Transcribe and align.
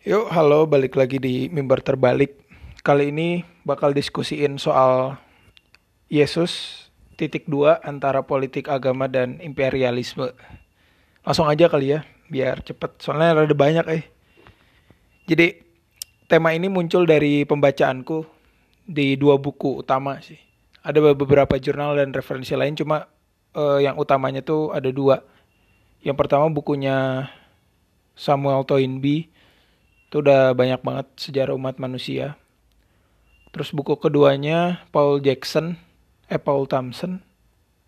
Yuk, 0.00 0.32
halo, 0.32 0.64
balik 0.64 0.96
lagi 0.96 1.20
di 1.20 1.52
mimbar 1.52 1.84
terbalik. 1.84 2.32
Kali 2.80 3.12
ini 3.12 3.44
bakal 3.68 3.92
diskusiin 3.92 4.56
soal 4.56 5.20
Yesus 6.08 6.88
titik 7.20 7.44
dua 7.44 7.84
antara 7.84 8.24
politik 8.24 8.72
agama 8.72 9.12
dan 9.12 9.36
imperialisme. 9.44 10.32
Langsung 11.20 11.52
aja 11.52 11.68
kali 11.68 11.92
ya, 11.92 12.08
biar 12.32 12.64
cepet. 12.64 12.96
Soalnya 12.96 13.44
ada 13.44 13.52
banyak 13.52 13.86
eh. 13.92 14.08
Jadi 15.28 15.68
tema 16.32 16.56
ini 16.56 16.72
muncul 16.72 17.04
dari 17.04 17.44
pembacaanku 17.44 18.24
di 18.88 19.20
dua 19.20 19.36
buku 19.36 19.84
utama 19.84 20.16
sih. 20.24 20.40
Ada 20.80 21.12
beberapa 21.12 21.60
jurnal 21.60 22.00
dan 22.00 22.16
referensi 22.16 22.56
lain, 22.56 22.72
cuma 22.72 23.04
uh, 23.52 23.76
yang 23.76 24.00
utamanya 24.00 24.40
tuh 24.40 24.72
ada 24.72 24.88
dua. 24.88 25.20
Yang 26.00 26.24
pertama 26.24 26.48
bukunya 26.48 27.28
Samuel 28.16 28.64
Toynbee 28.64 29.28
itu 30.10 30.26
udah 30.26 30.58
banyak 30.58 30.82
banget 30.82 31.06
sejarah 31.14 31.54
umat 31.54 31.78
manusia. 31.78 32.34
Terus 33.54 33.70
buku 33.70 33.94
keduanya 33.94 34.82
Paul 34.90 35.22
Jackson, 35.22 35.78
eh 36.26 36.34
Paul 36.34 36.66
Thompson, 36.66 37.22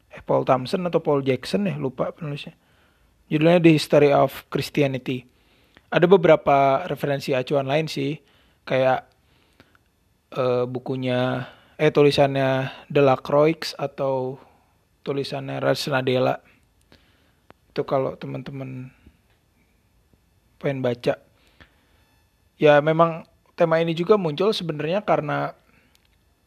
eh 0.07 0.23
Paul 0.23 0.47
Thompson 0.47 0.87
atau 0.87 1.03
Paul 1.03 1.27
Jackson 1.27 1.67
ya 1.67 1.75
lupa 1.75 2.15
penulisnya. 2.15 2.55
Judulnya 3.27 3.59
The 3.59 3.75
History 3.75 4.15
of 4.15 4.47
Christianity. 4.55 5.27
Ada 5.91 6.07
beberapa 6.07 6.87
referensi 6.87 7.35
acuan 7.35 7.67
lain 7.67 7.91
sih, 7.91 8.15
kayak 8.71 9.03
uh, 10.39 10.63
bukunya 10.71 11.51
eh 11.75 11.91
tulisannya 11.91 12.71
Delacroix 12.87 13.75
atau 13.75 14.39
tulisannya 15.03 15.59
Rasnadela. 15.59 16.39
Itu 17.75 17.83
kalau 17.83 18.15
teman-teman 18.15 18.95
pengen 20.63 20.87
baca 20.87 21.32
ya 22.63 22.79
memang 22.79 23.27
tema 23.59 23.83
ini 23.83 23.91
juga 23.91 24.15
muncul 24.15 24.55
sebenarnya 24.55 25.03
karena 25.03 25.59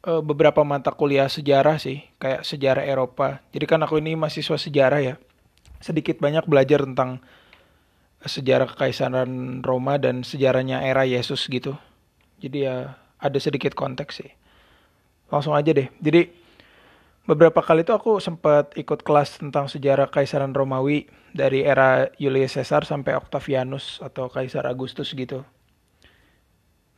uh, 0.08 0.24
beberapa 0.24 0.64
mata 0.64 0.96
kuliah 0.96 1.28
sejarah 1.28 1.76
sih, 1.76 2.08
kayak 2.24 2.48
sejarah 2.48 2.88
Eropa. 2.88 3.44
Jadi 3.52 3.66
kan 3.68 3.84
aku 3.84 4.00
ini 4.00 4.16
mahasiswa 4.16 4.56
sejarah 4.56 5.02
ya. 5.04 5.16
Sedikit 5.84 6.24
banyak 6.24 6.48
belajar 6.48 6.88
tentang 6.88 7.20
sejarah 8.24 8.72
kekaisaran 8.72 9.62
Roma 9.62 10.00
dan 10.00 10.24
sejarahnya 10.24 10.82
era 10.88 11.04
Yesus 11.04 11.46
gitu. 11.52 11.76
Jadi 12.40 12.64
ya 12.64 12.96
ada 13.20 13.38
sedikit 13.44 13.76
konteks 13.76 14.24
sih. 14.24 14.32
Langsung 15.30 15.52
aja 15.52 15.76
deh. 15.76 15.92
Jadi 16.00 16.32
beberapa 17.28 17.60
kali 17.60 17.84
itu 17.84 17.94
aku 17.94 18.24
sempat 18.24 18.72
ikut 18.80 19.04
kelas 19.04 19.42
tentang 19.42 19.68
sejarah 19.70 20.10
Kaisaran 20.10 20.54
Romawi 20.54 21.10
dari 21.34 21.66
era 21.66 22.10
Julius 22.18 22.56
Caesar 22.56 22.86
sampai 22.86 23.18
Octavianus 23.18 24.00
atau 24.02 24.32
Kaisar 24.32 24.66
Agustus 24.70 25.12
gitu. 25.14 25.46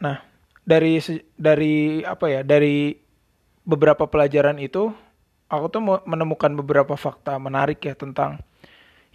Nah, 0.03 0.21
dari 0.61 1.01
dari 1.37 2.01
apa 2.05 2.25
ya? 2.29 2.41
Dari 2.45 2.93
beberapa 3.67 4.07
pelajaran 4.07 4.61
itu 4.61 4.93
aku 5.47 5.65
tuh 5.71 5.81
menemukan 6.03 6.51
beberapa 6.55 6.95
fakta 6.99 7.39
menarik 7.39 7.83
ya 7.83 7.95
tentang 7.95 8.43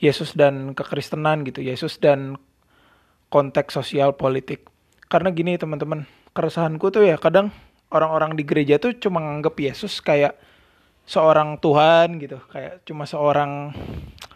Yesus 0.02 0.34
dan 0.34 0.74
kekristenan 0.74 1.46
gitu, 1.46 1.62
Yesus 1.62 2.00
dan 2.02 2.34
konteks 3.30 3.78
sosial 3.78 4.18
politik. 4.18 4.66
Karena 5.06 5.30
gini 5.30 5.54
teman-teman, 5.54 6.08
keresahanku 6.34 6.90
tuh 6.90 7.06
ya 7.06 7.16
kadang 7.20 7.54
orang-orang 7.92 8.34
di 8.34 8.42
gereja 8.42 8.80
tuh 8.80 8.96
cuma 8.96 9.20
nganggep 9.20 9.54
Yesus 9.60 10.00
kayak 10.00 10.34
seorang 11.04 11.60
Tuhan 11.60 12.18
gitu, 12.18 12.40
kayak 12.50 12.82
cuma 12.88 13.04
seorang 13.06 13.70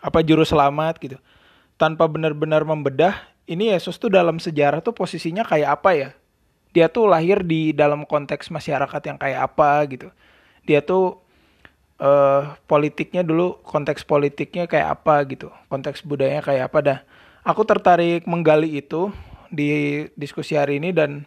apa 0.05 0.22
juru 0.22 0.44
selamat 0.44 1.00
gitu. 1.03 1.19
Tanpa 1.77 2.08
benar-benar 2.08 2.64
membedah, 2.64 3.27
ini 3.44 3.72
Yesus 3.72 4.00
tuh 4.00 4.08
dalam 4.08 4.41
sejarah 4.41 4.81
tuh 4.81 4.97
posisinya 4.97 5.44
kayak 5.44 5.83
apa 5.83 5.91
ya? 5.92 6.10
Dia 6.77 6.92
tuh 6.92 7.08
lahir 7.08 7.41
di 7.41 7.72
dalam 7.72 8.05
konteks 8.05 8.52
masyarakat 8.52 9.00
yang 9.08 9.16
kayak 9.16 9.48
apa 9.48 9.80
gitu. 9.88 10.12
Dia 10.69 10.84
tuh 10.84 11.24
uh, 11.97 12.53
politiknya 12.69 13.25
dulu 13.25 13.64
konteks 13.64 14.04
politiknya 14.04 14.69
kayak 14.69 15.00
apa 15.00 15.25
gitu 15.25 15.48
konteks 15.72 16.04
budayanya 16.04 16.44
kayak 16.44 16.69
apa. 16.69 16.78
Dah 16.84 16.98
aku 17.48 17.65
tertarik 17.65 18.28
menggali 18.28 18.76
itu 18.76 19.09
di 19.48 20.04
diskusi 20.20 20.60
hari 20.60 20.76
ini 20.76 20.92
dan 20.92 21.25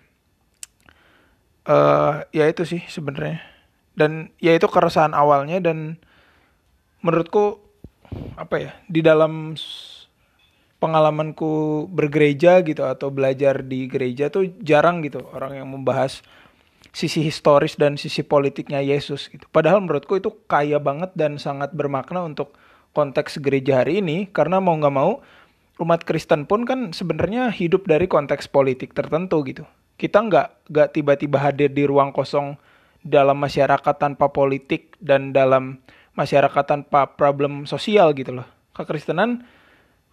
uh, 1.65 2.21
ya 2.29 2.45
itu 2.45 2.61
sih 2.61 2.85
sebenarnya. 2.85 3.41
Dan 3.97 4.29
ya 4.37 4.53
itu 4.53 4.69
keresahan 4.69 5.17
awalnya 5.17 5.57
dan 5.57 5.97
menurutku 7.01 7.57
apa 8.37 8.55
ya 8.61 8.71
di 8.85 9.01
dalam 9.01 9.57
pengalamanku 10.79 11.85
bergereja 11.91 12.63
gitu 12.63 12.87
atau 12.87 13.11
belajar 13.11 13.61
di 13.67 13.85
gereja 13.91 14.31
tuh 14.31 14.47
jarang 14.63 15.03
gitu 15.03 15.27
orang 15.35 15.59
yang 15.59 15.67
membahas 15.67 16.23
sisi 16.95 17.21
historis 17.21 17.77
dan 17.77 17.99
sisi 17.99 18.25
politiknya 18.25 18.81
Yesus 18.81 19.29
gitu. 19.29 19.45
Padahal 19.51 19.83
menurutku 19.83 20.17
itu 20.17 20.33
kaya 20.49 20.81
banget 20.81 21.13
dan 21.13 21.37
sangat 21.37 21.75
bermakna 21.75 22.25
untuk 22.25 22.55
konteks 22.95 23.37
gereja 23.43 23.85
hari 23.85 24.01
ini 24.01 24.25
karena 24.31 24.57
mau 24.57 24.73
nggak 24.73 24.95
mau 24.95 25.21
umat 25.79 26.01
Kristen 26.03 26.43
pun 26.49 26.65
kan 26.65 26.91
sebenarnya 26.91 27.53
hidup 27.53 27.85
dari 27.85 28.09
konteks 28.09 28.49
politik 28.49 28.95
tertentu 28.97 29.45
gitu. 29.45 29.63
Kita 29.99 30.23
nggak 30.25 30.71
nggak 30.71 30.89
tiba-tiba 30.95 31.37
hadir 31.39 31.69
di 31.69 31.83
ruang 31.85 32.15
kosong 32.15 32.55
dalam 33.03 33.39
masyarakat 33.39 33.95
tanpa 33.95 34.31
politik 34.31 34.95
dan 34.99 35.31
dalam 35.31 35.79
masyarakat 36.19 36.65
tanpa 36.67 37.15
problem 37.15 37.63
sosial 37.63 38.11
gitu 38.11 38.43
loh. 38.43 38.47
Kekristenan 38.75 39.43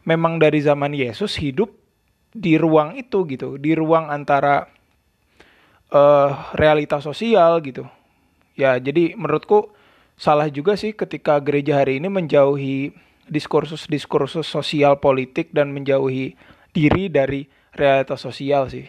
memang 0.07 0.39
dari 0.39 0.63
zaman 0.63 0.95
Yesus 0.95 1.35
hidup 1.37 1.75
di 2.31 2.55
ruang 2.57 2.95
itu 2.95 3.27
gitu, 3.27 3.59
di 3.59 3.75
ruang 3.75 4.09
antara 4.09 4.71
uh, 5.91 6.55
realitas 6.55 7.03
sosial 7.03 7.59
gitu. 7.61 7.85
Ya, 8.57 8.79
jadi 8.79 9.19
menurutku 9.19 9.75
salah 10.17 10.49
juga 10.49 10.79
sih 10.79 10.97
ketika 10.97 11.37
gereja 11.43 11.83
hari 11.83 12.01
ini 12.01 12.09
menjauhi 12.09 12.97
diskursus-diskursus 13.27 14.47
sosial 14.47 15.03
politik 15.03 15.51
dan 15.51 15.75
menjauhi 15.75 16.39
diri 16.71 17.11
dari 17.11 17.51
realitas 17.75 18.23
sosial 18.23 18.71
sih. 18.71 18.87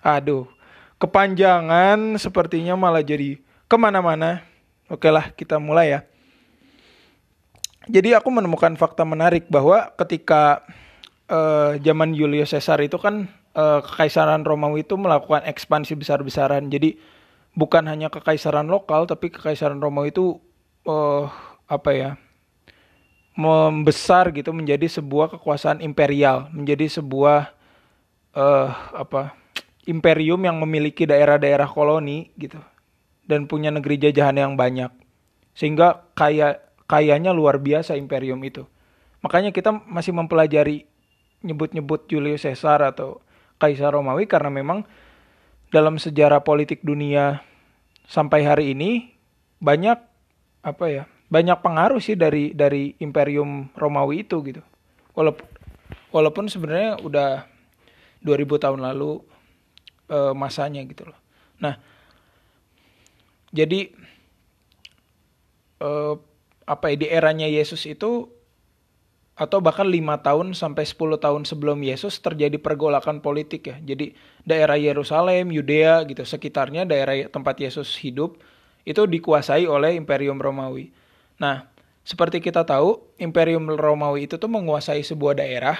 Aduh, 0.00 0.48
kepanjangan 0.96 2.16
sepertinya 2.16 2.74
malah 2.74 3.04
jadi 3.04 3.36
ke 3.68 3.76
mana-mana. 3.76 4.42
Oke 4.90 5.12
lah, 5.12 5.30
kita 5.30 5.62
mulai 5.62 5.94
ya 5.94 6.00
jadi 7.90 8.22
aku 8.22 8.30
menemukan 8.30 8.72
fakta 8.78 9.02
menarik 9.02 9.50
bahwa 9.50 9.90
ketika 9.98 10.62
uh, 11.26 11.74
zaman 11.82 12.14
Julius 12.14 12.54
Caesar 12.54 12.78
itu 12.82 12.96
kan 12.96 13.26
uh, 13.54 13.82
kekaisaran 13.82 14.46
Romawi 14.46 14.86
itu 14.86 14.94
melakukan 14.94 15.42
ekspansi 15.46 15.98
besar-besaran. 15.98 16.70
Jadi 16.70 16.98
bukan 17.54 17.86
hanya 17.90 18.08
kekaisaran 18.08 18.70
lokal 18.70 19.10
tapi 19.10 19.30
kekaisaran 19.34 19.82
Romawi 19.82 20.14
itu 20.14 20.38
uh, 20.86 21.26
apa 21.66 21.92
ya? 21.94 22.12
membesar 23.30 24.36
gitu 24.36 24.52
menjadi 24.52 24.84
sebuah 24.84 25.32
kekuasaan 25.38 25.80
imperial, 25.80 26.50
menjadi 26.52 27.00
sebuah 27.00 27.54
uh, 28.36 28.68
apa? 28.94 29.32
imperium 29.88 30.44
yang 30.44 30.60
memiliki 30.60 31.08
daerah-daerah 31.08 31.66
koloni 31.66 32.30
gitu 32.36 32.60
dan 33.24 33.48
punya 33.48 33.72
negeri 33.72 33.96
jajahan 33.96 34.36
yang 34.36 34.52
banyak. 34.54 34.92
Sehingga 35.56 36.04
kayak 36.14 36.69
kayanya 36.90 37.30
luar 37.30 37.62
biasa 37.62 37.94
imperium 37.94 38.42
itu. 38.42 38.66
Makanya 39.22 39.54
kita 39.54 39.70
masih 39.70 40.10
mempelajari 40.10 40.90
nyebut-nyebut 41.46 42.10
Julius 42.10 42.42
Caesar 42.42 42.82
atau 42.82 43.22
Kaisar 43.62 43.94
Romawi 43.94 44.26
karena 44.26 44.50
memang 44.50 44.82
dalam 45.70 46.02
sejarah 46.02 46.42
politik 46.42 46.82
dunia 46.82 47.46
sampai 48.10 48.42
hari 48.42 48.74
ini 48.74 49.14
banyak 49.62 50.00
apa 50.66 50.86
ya 50.90 51.04
banyak 51.30 51.62
pengaruh 51.62 52.02
sih 52.02 52.18
dari 52.18 52.50
dari 52.56 52.98
imperium 52.98 53.70
Romawi 53.78 54.26
itu 54.26 54.42
gitu 54.42 54.64
walaupun 55.14 55.46
walaupun 56.10 56.44
sebenarnya 56.50 56.98
udah 57.06 57.46
2000 58.24 58.64
tahun 58.66 58.80
lalu 58.82 59.22
e, 60.10 60.18
masanya 60.34 60.82
gitu 60.82 61.06
loh 61.06 61.18
nah 61.62 61.78
jadi 63.54 63.94
e, 65.78 65.90
apa 66.64 66.92
ya 66.92 66.96
di 66.96 67.06
eranya 67.08 67.48
Yesus 67.48 67.86
itu 67.88 68.28
atau 69.40 69.64
bahkan 69.64 69.88
lima 69.88 70.20
tahun 70.20 70.52
sampai 70.52 70.84
10 70.84 71.16
tahun 71.16 71.48
sebelum 71.48 71.80
Yesus 71.80 72.20
terjadi 72.20 72.60
pergolakan 72.60 73.24
politik 73.24 73.72
ya. 73.72 73.80
Jadi 73.80 74.12
daerah 74.44 74.76
Yerusalem, 74.76 75.48
Yudea 75.48 76.04
gitu 76.04 76.28
sekitarnya 76.28 76.84
daerah 76.84 77.16
tempat 77.32 77.56
Yesus 77.56 77.96
hidup 78.04 78.36
itu 78.84 79.00
dikuasai 79.08 79.64
oleh 79.64 79.96
Imperium 79.96 80.36
Romawi. 80.36 80.92
Nah, 81.40 81.72
seperti 82.04 82.44
kita 82.44 82.68
tahu, 82.68 83.00
Imperium 83.16 83.64
Romawi 83.64 84.28
itu 84.28 84.36
tuh 84.36 84.52
menguasai 84.52 85.00
sebuah 85.00 85.40
daerah 85.40 85.76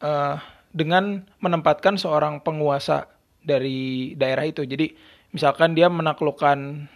uh, 0.00 0.40
dengan 0.72 1.28
menempatkan 1.44 2.00
seorang 2.00 2.40
penguasa 2.40 3.12
dari 3.44 4.16
daerah 4.16 4.48
itu. 4.48 4.64
Jadi 4.64 4.88
misalkan 5.36 5.76
dia 5.76 5.92
menaklukkan 5.92 6.88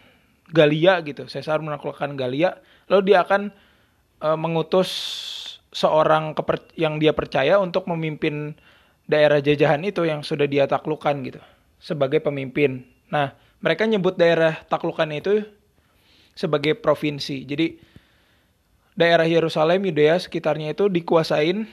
Galia 0.48 1.02
gitu, 1.02 1.26
Caesar 1.28 1.60
menaklukkan 1.60 2.14
Galia, 2.16 2.56
lalu 2.90 3.12
dia 3.12 3.22
akan 3.22 3.50
uh, 4.22 4.38
mengutus 4.38 4.90
seorang 5.74 6.32
keper 6.32 6.62
yang 6.78 6.96
dia 6.96 7.12
percaya 7.12 7.60
untuk 7.60 7.84
memimpin 7.90 8.56
daerah 9.06 9.38
jajahan 9.38 9.84
itu 9.84 10.02
yang 10.08 10.24
sudah 10.24 10.48
dia 10.48 10.64
taklukkan 10.66 11.14
gitu 11.22 11.40
sebagai 11.78 12.24
pemimpin. 12.24 12.88
Nah, 13.12 13.36
mereka 13.62 13.86
nyebut 13.86 14.18
daerah 14.18 14.56
taklukan 14.66 15.06
itu 15.12 15.46
sebagai 16.32 16.74
provinsi. 16.76 17.46
Jadi 17.46 17.78
daerah 18.98 19.28
Yerusalem, 19.28 19.84
Yudea 19.86 20.18
sekitarnya 20.18 20.74
itu 20.74 20.88
dikuasain 20.90 21.68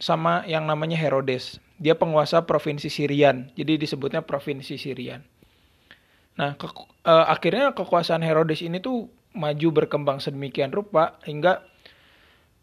sama 0.00 0.46
yang 0.48 0.64
namanya 0.64 0.96
Herodes. 0.96 1.60
Dia 1.76 1.98
penguasa 1.98 2.44
provinsi 2.46 2.88
Sirian. 2.88 3.52
Jadi 3.58 3.76
disebutnya 3.80 4.24
provinsi 4.24 4.80
Sirian. 4.80 5.20
Nah, 6.40 6.56
ke, 6.56 6.66
uh, 7.04 7.26
akhirnya 7.28 7.76
kekuasaan 7.76 8.24
Herodes 8.24 8.64
ini 8.64 8.80
tuh 8.80 9.12
maju 9.30 9.68
berkembang 9.82 10.18
sedemikian 10.18 10.74
rupa 10.74 11.18
hingga 11.22 11.62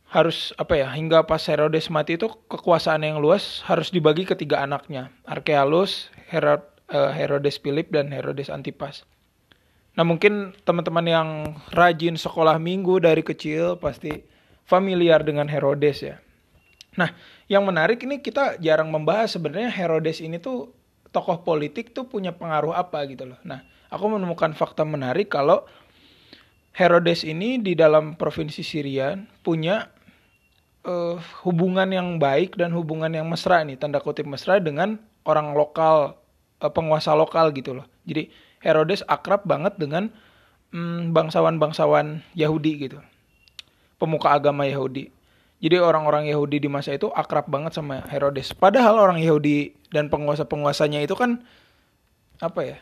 harus 0.07 0.55
apa 0.55 0.79
ya 0.79 0.87
hingga 0.87 1.27
pas 1.27 1.43
Herodes 1.43 1.91
mati 1.91 2.15
itu 2.15 2.31
kekuasaan 2.47 3.03
yang 3.03 3.19
luas 3.19 3.59
harus 3.67 3.91
dibagi 3.91 4.23
ke 4.23 4.39
tiga 4.39 4.63
anaknya 4.63 5.11
Arkealus, 5.27 6.07
Herod, 6.31 6.63
uh, 6.87 7.11
Herodes 7.11 7.59
Philip 7.59 7.91
dan 7.91 8.07
Herodes 8.15 8.47
Antipas. 8.47 9.03
Nah 9.99 10.07
mungkin 10.07 10.55
teman-teman 10.63 11.05
yang 11.09 11.29
rajin 11.75 12.15
sekolah 12.15 12.55
minggu 12.55 13.03
dari 13.03 13.19
kecil 13.19 13.75
pasti 13.83 14.23
familiar 14.63 15.27
dengan 15.27 15.51
Herodes 15.51 15.99
ya. 15.99 16.23
Nah 16.95 17.11
yang 17.51 17.67
menarik 17.67 17.99
ini 18.07 18.23
kita 18.23 18.55
jarang 18.63 18.87
membahas 18.87 19.35
sebenarnya 19.35 19.67
Herodes 19.67 20.23
ini 20.23 20.39
tuh 20.39 20.71
tokoh 21.11 21.43
politik 21.43 21.91
tuh 21.91 22.07
punya 22.07 22.31
pengaruh 22.31 22.71
apa 22.71 23.03
gitu 23.11 23.27
loh. 23.27 23.39
Nah 23.43 23.59
aku 23.91 24.07
menemukan 24.07 24.55
fakta 24.55 24.87
menarik 24.87 25.27
kalau 25.27 25.67
Herodes 26.77 27.25
ini 27.25 27.57
di 27.57 27.73
dalam 27.73 28.13
provinsi 28.13 28.61
Syria 28.61 29.17
punya 29.41 29.89
uh, 30.85 31.17
hubungan 31.41 31.89
yang 31.89 32.21
baik 32.21 32.53
dan 32.53 32.69
hubungan 32.77 33.09
yang 33.09 33.25
mesra 33.25 33.65
nih 33.65 33.81
tanda 33.81 33.97
kutip 33.97 34.29
mesra 34.29 34.61
dengan 34.61 35.01
orang 35.25 35.57
lokal 35.57 36.21
uh, 36.61 36.69
penguasa 36.69 37.17
lokal 37.17 37.49
gitu 37.57 37.81
loh. 37.81 37.89
Jadi 38.05 38.29
Herodes 38.61 39.01
akrab 39.09 39.41
banget 39.49 39.73
dengan 39.81 40.13
um, 40.69 41.09
bangsawan-bangsawan 41.17 42.21
Yahudi 42.37 42.85
gitu. 42.85 43.01
Pemuka 43.97 44.37
agama 44.37 44.69
Yahudi. 44.69 45.09
Jadi 45.57 45.81
orang-orang 45.81 46.29
Yahudi 46.29 46.61
di 46.61 46.69
masa 46.69 46.93
itu 46.93 47.09
akrab 47.09 47.49
banget 47.49 47.73
sama 47.73 48.05
Herodes. 48.05 48.53
Padahal 48.53 49.01
orang 49.01 49.17
Yahudi 49.17 49.73
dan 49.89 50.13
penguasa-penguasanya 50.13 51.01
itu 51.01 51.17
kan 51.17 51.41
apa 52.37 52.61
ya 52.61 52.77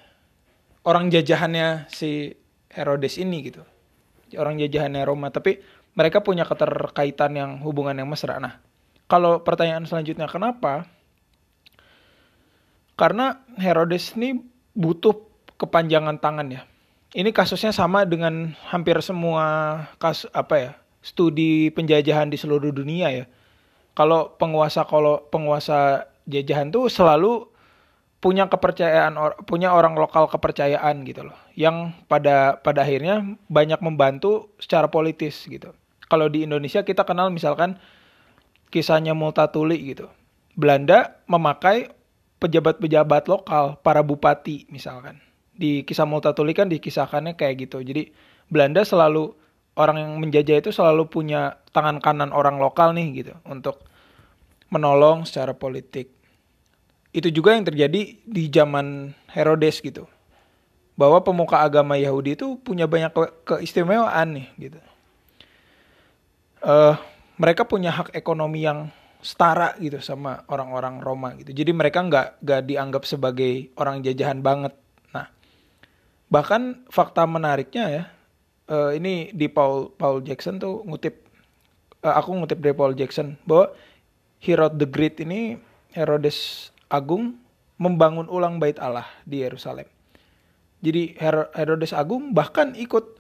orang 0.84 1.08
jajahannya 1.08 1.88
si 1.88 2.36
Herodes 2.76 3.16
ini 3.16 3.40
gitu 3.40 3.64
orang 4.34 4.58
jajahannya 4.58 5.06
Roma 5.06 5.30
tapi 5.30 5.62
mereka 5.96 6.26
punya 6.26 6.44
keterkaitan 6.44 7.32
yang 7.38 7.52
hubungan 7.64 7.96
yang 7.96 8.10
mesra. 8.10 8.42
Nah, 8.42 8.60
kalau 9.08 9.46
pertanyaan 9.46 9.88
selanjutnya 9.88 10.28
kenapa? 10.28 10.90
Karena 13.00 13.44
Herodes 13.56 14.16
ini 14.18 14.40
butuh 14.76 15.16
kepanjangan 15.56 16.20
tangan 16.20 16.48
ya. 16.52 16.62
Ini 17.16 17.32
kasusnya 17.32 17.72
sama 17.72 18.04
dengan 18.04 18.52
hampir 18.68 19.00
semua 19.00 19.88
kas 20.02 20.28
apa 20.36 20.56
ya 20.60 20.72
studi 21.00 21.72
penjajahan 21.72 22.28
di 22.28 22.36
seluruh 22.36 22.76
dunia 22.76 23.08
ya. 23.14 23.26
Kalau 23.96 24.36
penguasa 24.36 24.84
kalau 24.84 25.24
penguasa 25.32 26.12
jajahan 26.28 26.74
tuh 26.74 26.92
selalu 26.92 27.48
punya 28.20 28.50
kepercayaan 28.50 29.16
punya 29.46 29.72
orang 29.72 29.94
lokal 29.96 30.26
kepercayaan 30.26 31.06
gitu 31.06 31.30
loh 31.30 31.38
yang 31.56 31.96
pada 32.12 32.60
pada 32.60 32.84
akhirnya 32.84 33.24
banyak 33.48 33.80
membantu 33.80 34.52
secara 34.60 34.92
politis 34.92 35.48
gitu 35.48 35.72
kalau 36.06 36.30
di 36.30 36.46
Indonesia 36.46 36.86
kita 36.86 37.02
kenal 37.02 37.34
misalkan 37.34 37.82
kisahnya 38.70 39.18
Multatuli 39.18 39.96
gitu. 39.96 40.12
Belanda 40.56 41.20
memakai 41.28 41.92
pejabat-pejabat 42.40 43.28
lokal, 43.28 43.82
para 43.82 44.06
bupati 44.06 44.70
misalkan. 44.70 45.20
Di 45.56 45.82
kisah 45.88 46.06
Multatuli 46.06 46.54
kan 46.54 46.70
dikisahkannya 46.70 47.40
kayak 47.40 47.68
gitu. 47.68 47.82
Jadi 47.82 48.14
Belanda 48.52 48.86
selalu 48.86 49.34
orang 49.76 49.98
yang 50.00 50.12
menjajah 50.22 50.62
itu 50.62 50.72
selalu 50.72 51.10
punya 51.10 51.60
tangan 51.74 52.00
kanan 52.00 52.32
orang 52.32 52.62
lokal 52.62 52.94
nih 52.96 53.26
gitu 53.26 53.34
untuk 53.44 53.82
menolong 54.70 55.26
secara 55.26 55.58
politik. 55.58 56.14
Itu 57.16 57.32
juga 57.32 57.56
yang 57.56 57.66
terjadi 57.66 58.20
di 58.24 58.44
zaman 58.52 59.16
Herodes 59.32 59.80
gitu. 59.80 60.06
Bahwa 60.96 61.20
pemuka 61.20 61.60
agama 61.60 62.00
Yahudi 62.00 62.40
itu 62.40 62.56
punya 62.64 62.88
banyak 62.88 63.12
ke 63.12 63.24
keistimewaan 63.44 64.40
nih 64.40 64.48
gitu 64.56 64.80
uh, 66.66 66.96
mereka 67.38 67.64
punya 67.64 67.94
hak 67.94 68.12
ekonomi 68.18 68.66
yang 68.66 68.90
setara 69.22 69.74
gitu 69.82 70.02
sama 70.02 70.46
orang-orang 70.50 71.02
Roma 71.02 71.34
gitu. 71.38 71.54
Jadi 71.54 71.72
mereka 71.74 72.02
nggak 72.02 72.42
nggak 72.42 72.62
dianggap 72.66 73.04
sebagai 73.06 73.74
orang 73.78 74.02
jajahan 74.02 74.42
banget. 74.42 74.74
Nah, 75.14 75.30
bahkan 76.30 76.86
fakta 76.90 77.26
menariknya 77.26 77.86
ya, 77.90 78.04
uh, 78.70 78.92
ini 78.94 79.34
di 79.34 79.50
Paul 79.50 79.94
Paul 79.94 80.22
Jackson 80.22 80.62
tuh 80.62 80.86
ngutip, 80.86 81.26
uh, 82.06 82.16
aku 82.18 82.38
ngutip 82.38 82.60
dari 82.62 82.76
Paul 82.78 82.94
Jackson 82.94 83.38
bahwa 83.46 83.74
Herod 84.42 84.78
the 84.78 84.86
Great 84.86 85.18
ini 85.22 85.58
Herodes 85.98 86.70
Agung 86.86 87.42
membangun 87.82 88.30
ulang 88.30 88.62
bait 88.62 88.78
Allah 88.78 89.10
di 89.26 89.42
Yerusalem. 89.42 89.95
Jadi 90.86 91.18
Herodes 91.58 91.98
Agung 91.98 92.38
bahkan 92.38 92.78
ikut 92.78 93.18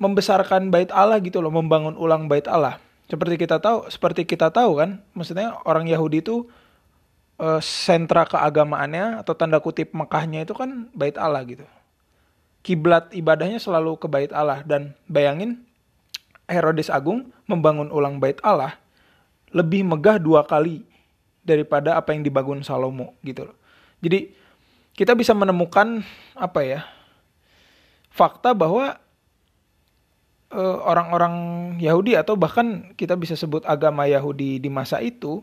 membesarkan 0.00 0.72
bait 0.72 0.88
Allah 0.88 1.20
gitu 1.20 1.44
loh, 1.44 1.52
membangun 1.52 1.94
ulang 2.00 2.26
bait 2.32 2.48
Allah. 2.48 2.80
Seperti 3.12 3.36
kita 3.36 3.60
tahu, 3.60 3.92
seperti 3.92 4.24
kita 4.24 4.48
tahu 4.48 4.80
kan, 4.80 5.04
maksudnya 5.12 5.60
orang 5.68 5.84
Yahudi 5.84 6.24
itu 6.24 6.48
uh, 7.36 7.60
sentra 7.60 8.24
keagamaannya 8.24 9.20
atau 9.20 9.36
tanda 9.36 9.60
kutip 9.60 9.92
Mekahnya 9.92 10.48
itu 10.48 10.56
kan 10.56 10.88
bait 10.96 11.20
Allah 11.20 11.44
gitu. 11.44 11.68
Kiblat 12.64 13.12
ibadahnya 13.12 13.60
selalu 13.60 14.00
ke 14.00 14.08
bait 14.08 14.32
Allah 14.32 14.64
dan 14.64 14.96
bayangin 15.10 15.60
Herodes 16.48 16.88
Agung 16.88 17.28
membangun 17.44 17.92
ulang 17.92 18.16
bait 18.16 18.40
Allah 18.40 18.80
lebih 19.52 19.84
megah 19.84 20.16
dua 20.16 20.48
kali 20.48 20.82
daripada 21.44 21.98
apa 21.98 22.14
yang 22.16 22.24
dibangun 22.24 22.64
Salomo 22.64 23.12
gitu 23.26 23.50
loh. 23.50 23.56
Jadi 24.02 24.41
kita 24.92 25.16
bisa 25.16 25.32
menemukan 25.32 26.04
apa 26.36 26.60
ya 26.64 26.80
fakta 28.12 28.52
bahwa 28.52 29.02
Eh, 30.52 30.78
orang-orang 30.84 31.34
Yahudi 31.80 32.12
atau 32.12 32.36
bahkan 32.36 32.92
kita 33.00 33.16
bisa 33.16 33.32
sebut 33.32 33.64
agama 33.64 34.04
Yahudi 34.04 34.60
di 34.60 34.68
masa 34.68 35.00
itu 35.00 35.40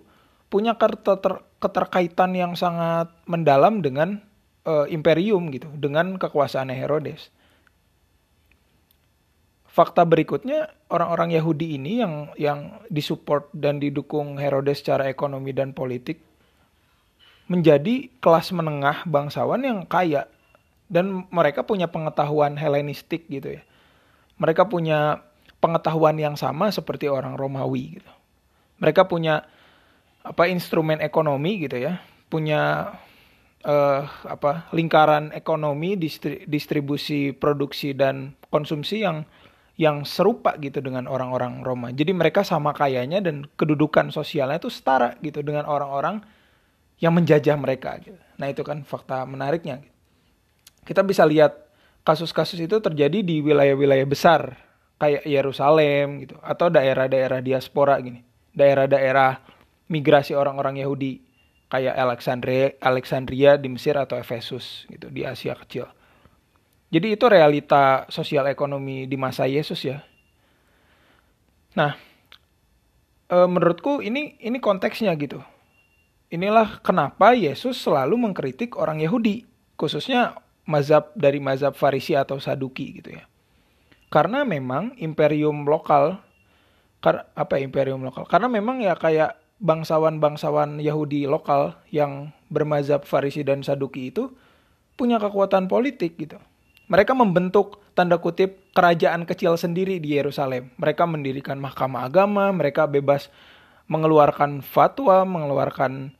punya 0.53 0.77
keter 0.77 1.41
keterkaitan 1.57 2.37
yang 2.37 2.53
sangat 2.53 3.09
mendalam 3.25 3.81
dengan 3.81 4.21
uh, 4.69 4.85
imperium 4.85 5.49
gitu, 5.49 5.65
dengan 5.73 6.21
kekuasaan 6.21 6.69
Herodes. 6.69 7.33
Fakta 9.65 10.05
berikutnya 10.05 10.77
orang-orang 10.93 11.33
Yahudi 11.33 11.81
ini 11.81 12.05
yang 12.05 12.29
yang 12.37 12.77
disupport 12.93 13.49
dan 13.49 13.81
didukung 13.81 14.37
Herodes 14.37 14.85
secara 14.85 15.09
ekonomi 15.09 15.57
dan 15.57 15.73
politik 15.73 16.21
menjadi 17.49 18.13
kelas 18.21 18.53
menengah 18.53 19.03
bangsawan 19.09 19.65
yang 19.65 19.83
kaya 19.89 20.29
dan 20.87 21.25
mereka 21.33 21.65
punya 21.65 21.89
pengetahuan 21.89 22.53
Helenistik 22.55 23.25
gitu 23.27 23.57
ya 23.57 23.63
mereka 24.39 24.65
punya 24.65 25.21
pengetahuan 25.59 26.15
yang 26.15 26.39
sama 26.39 26.71
seperti 26.71 27.11
orang 27.11 27.35
Romawi 27.35 27.99
gitu. 27.99 28.11
Mereka 28.79 29.11
punya 29.11 29.43
apa 30.23 30.47
instrumen 30.47 31.03
ekonomi 31.03 31.67
gitu 31.67 31.75
ya, 31.75 31.99
punya 32.31 32.95
uh, 33.67 34.01
apa 34.23 34.71
lingkaran 34.71 35.35
ekonomi 35.35 35.99
distri, 35.99 36.47
distribusi 36.47 37.35
produksi 37.35 37.91
dan 37.91 38.39
konsumsi 38.47 39.03
yang 39.03 39.27
yang 39.79 40.03
serupa 40.03 40.55
gitu 40.59 40.79
dengan 40.79 41.07
orang-orang 41.07 41.63
Roma. 41.63 41.91
Jadi 41.91 42.11
mereka 42.11 42.43
sama 42.43 42.75
kayanya 42.75 43.23
dan 43.23 43.47
kedudukan 43.55 44.11
sosialnya 44.11 44.59
itu 44.59 44.71
setara 44.71 45.15
gitu 45.23 45.43
dengan 45.43 45.67
orang-orang 45.67 46.23
yang 46.99 47.15
menjajah 47.15 47.55
mereka 47.55 47.95
gitu. 48.03 48.19
Nah, 48.35 48.47
itu 48.51 48.63
kan 48.63 48.83
fakta 48.83 49.23
menariknya. 49.23 49.83
Kita 50.83 51.03
bisa 51.03 51.23
lihat 51.23 51.69
kasus-kasus 52.03 52.59
itu 52.59 52.79
terjadi 52.79 53.19
di 53.23 53.43
wilayah-wilayah 53.43 54.07
besar 54.07 54.55
kayak 54.99 55.23
Yerusalem 55.23 56.27
gitu 56.27 56.35
atau 56.43 56.67
daerah-daerah 56.67 57.39
diaspora 57.39 57.95
gini 58.03 58.19
daerah-daerah 58.51 59.39
migrasi 59.87 60.35
orang-orang 60.35 60.83
Yahudi 60.83 61.23
kayak 61.71 61.95
Alexandria 61.95 62.75
Alexandria 62.83 63.55
di 63.55 63.71
Mesir 63.71 63.95
atau 63.95 64.19
Efesus 64.19 64.83
gitu 64.91 65.07
di 65.07 65.23
Asia 65.23 65.55
kecil 65.55 65.87
jadi 66.91 67.15
itu 67.15 67.25
realita 67.31 68.09
sosial 68.11 68.51
ekonomi 68.51 69.07
di 69.07 69.15
masa 69.15 69.47
Yesus 69.47 69.79
ya 69.87 70.03
nah 71.79 71.95
e, 73.31 73.37
menurutku 73.47 74.03
ini 74.03 74.35
ini 74.43 74.59
konteksnya 74.59 75.15
gitu 75.15 75.39
inilah 76.29 76.81
kenapa 76.85 77.33
Yesus 77.33 77.81
selalu 77.81 78.17
mengkritik 78.17 78.77
orang 78.77 79.01
Yahudi 79.01 79.45
khususnya 79.75 80.37
mazhab 80.69 81.09
dari 81.17 81.41
mazhab 81.41 81.73
Farisi 81.73 82.13
atau 82.13 82.37
Saduki 82.37 83.01
gitu 83.01 83.17
ya. 83.17 83.25
Karena 84.09 84.45
memang 84.45 84.97
imperium 84.97 85.65
lokal 85.65 86.21
kar, 87.01 87.29
apa 87.33 87.57
ya, 87.57 87.65
imperium 87.65 88.01
lokal? 88.05 88.25
Karena 88.29 88.49
memang 88.49 88.81
ya 88.81 88.93
kayak 88.93 89.37
bangsawan-bangsawan 89.59 90.79
Yahudi 90.79 91.25
lokal 91.25 91.77
yang 91.89 92.33
bermazhab 92.49 93.05
Farisi 93.05 93.41
dan 93.45 93.61
Saduki 93.65 94.09
itu 94.13 94.33
punya 94.97 95.17
kekuatan 95.17 95.69
politik 95.69 96.17
gitu. 96.17 96.37
Mereka 96.89 97.13
membentuk 97.13 97.85
tanda 97.93 98.17
kutip 98.17 98.73
kerajaan 98.73 99.29
kecil 99.29 99.53
sendiri 99.61 100.01
di 100.01 100.17
Yerusalem. 100.17 100.73
Mereka 100.81 101.05
mendirikan 101.05 101.61
mahkamah 101.61 102.09
agama, 102.09 102.49
mereka 102.49 102.89
bebas 102.89 103.29
mengeluarkan 103.85 104.65
fatwa, 104.65 105.21
mengeluarkan 105.21 106.17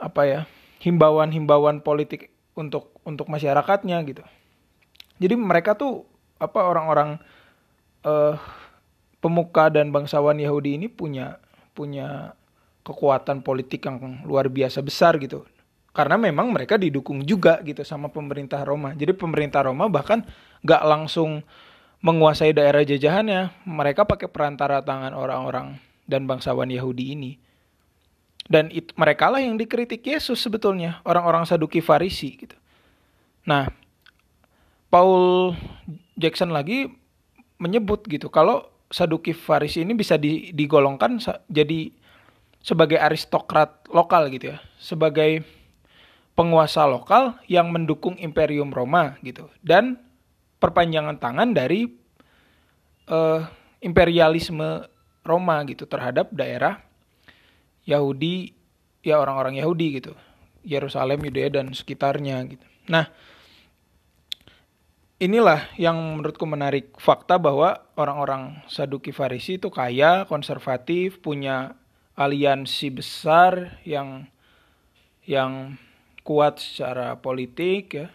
apa 0.00 0.22
ya, 0.26 0.40
himbauan-himbauan 0.80 1.84
politik 1.84 2.32
untuk 2.56 2.96
untuk 3.04 3.28
masyarakatnya 3.28 4.00
gitu. 4.08 4.24
Jadi 5.20 5.34
mereka 5.36 5.76
tuh 5.76 6.08
apa 6.40 6.64
orang-orang 6.64 7.20
uh, 8.08 8.40
pemuka 9.20 9.68
dan 9.68 9.92
bangsawan 9.92 10.40
Yahudi 10.40 10.80
ini 10.80 10.88
punya 10.88 11.36
punya 11.76 12.32
kekuatan 12.80 13.44
politik 13.44 13.84
yang 13.84 14.24
luar 14.24 14.48
biasa 14.48 14.80
besar 14.80 15.20
gitu. 15.20 15.44
Karena 15.90 16.16
memang 16.16 16.54
mereka 16.54 16.78
didukung 16.78 17.26
juga 17.26 17.60
gitu 17.66 17.82
sama 17.84 18.08
pemerintah 18.08 18.62
Roma. 18.62 18.94
Jadi 18.94 19.12
pemerintah 19.12 19.66
Roma 19.66 19.90
bahkan 19.90 20.22
gak 20.62 20.86
langsung 20.86 21.42
menguasai 22.00 22.54
daerah 22.54 22.80
jajahannya. 22.86 23.66
Mereka 23.66 24.06
pakai 24.06 24.30
perantara 24.30 24.80
tangan 24.80 25.12
orang-orang 25.12 25.76
dan 26.06 26.24
bangsawan 26.30 26.70
Yahudi 26.70 27.18
ini. 27.18 27.32
Dan 28.50 28.66
it, 28.74 28.90
mereka 28.98 29.30
lah 29.30 29.38
yang 29.38 29.54
dikritik 29.54 30.02
Yesus 30.02 30.42
sebetulnya. 30.42 30.98
Orang-orang 31.06 31.46
Saduki 31.46 31.78
Farisi 31.78 32.34
gitu. 32.34 32.58
Nah, 33.46 33.70
Paul 34.90 35.54
Jackson 36.18 36.50
lagi 36.50 36.90
menyebut 37.62 38.02
gitu 38.10 38.26
kalau 38.26 38.66
Saduki 38.90 39.30
Farisi 39.30 39.86
ini 39.86 39.94
bisa 39.94 40.18
digolongkan 40.50 41.22
jadi 41.46 41.94
sebagai 42.58 42.98
aristokrat 42.98 43.86
lokal 43.94 44.28
gitu 44.34 44.52
ya, 44.52 44.58
sebagai 44.82 45.46
penguasa 46.34 46.84
lokal 46.90 47.38
yang 47.46 47.70
mendukung 47.70 48.18
Imperium 48.18 48.74
Roma 48.74 49.14
gitu 49.22 49.46
dan 49.62 50.00
perpanjangan 50.58 51.22
tangan 51.22 51.54
dari 51.54 51.86
uh, 53.08 53.46
imperialisme 53.80 54.84
Roma 55.22 55.62
gitu 55.68 55.86
terhadap 55.86 56.32
daerah 56.34 56.80
Yahudi 57.84 58.52
ya 59.00 59.20
orang-orang 59.20 59.60
Yahudi 59.60 60.00
gitu, 60.00 60.12
Yerusalem, 60.64 61.24
Yudea 61.24 61.48
dan 61.48 61.72
sekitarnya 61.72 62.44
gitu. 62.48 62.66
Nah, 62.88 63.08
inilah 65.20 65.68
yang 65.80 65.96
menurutku 66.20 66.44
menarik 66.44 66.96
fakta 67.00 67.40
bahwa 67.40 67.84
orang-orang 67.96 68.60
Saduki 68.68 69.12
Farisi 69.12 69.56
itu 69.56 69.72
kaya, 69.72 70.24
konservatif, 70.28 71.20
punya 71.20 71.76
aliansi 72.16 72.92
besar 72.92 73.80
yang 73.88 74.28
yang 75.24 75.80
kuat 76.24 76.60
secara 76.60 77.16
politik 77.20 77.96
ya. 77.96 78.08